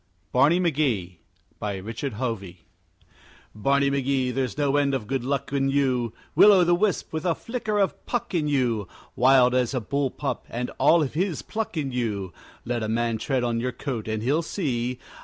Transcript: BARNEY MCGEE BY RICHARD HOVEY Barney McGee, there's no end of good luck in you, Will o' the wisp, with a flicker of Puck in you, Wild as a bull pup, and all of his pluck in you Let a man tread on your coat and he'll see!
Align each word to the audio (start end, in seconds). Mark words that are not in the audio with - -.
BARNEY 0.31 0.59
MCGEE 0.59 1.19
BY 1.59 1.77
RICHARD 1.77 2.13
HOVEY 2.13 2.65
Barney 3.53 3.91
McGee, 3.91 4.33
there's 4.33 4.57
no 4.57 4.75
end 4.75 4.95
of 4.95 5.05
good 5.05 5.23
luck 5.23 5.53
in 5.53 5.69
you, 5.69 6.11
Will 6.33 6.51
o' 6.51 6.63
the 6.63 6.73
wisp, 6.73 7.13
with 7.13 7.23
a 7.23 7.35
flicker 7.35 7.77
of 7.77 8.03
Puck 8.07 8.33
in 8.33 8.47
you, 8.47 8.87
Wild 9.15 9.53
as 9.53 9.75
a 9.75 9.79
bull 9.79 10.09
pup, 10.09 10.47
and 10.49 10.71
all 10.79 11.03
of 11.03 11.13
his 11.13 11.43
pluck 11.43 11.77
in 11.77 11.91
you 11.91 12.33
Let 12.65 12.81
a 12.81 12.89
man 12.89 13.19
tread 13.19 13.43
on 13.43 13.59
your 13.59 13.73
coat 13.73 14.07
and 14.07 14.23
he'll 14.23 14.41
see! 14.41 14.97